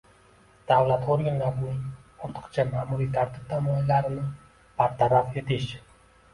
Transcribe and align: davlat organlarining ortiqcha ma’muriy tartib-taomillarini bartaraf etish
davlat 0.69 1.03
organlarining 1.15 1.83
ortiqcha 2.29 2.67
ma’muriy 2.73 3.11
tartib-taomillarini 3.19 4.27
bartaraf 4.83 5.41
etish 5.47 5.73